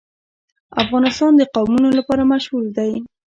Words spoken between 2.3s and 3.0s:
مشهور دی.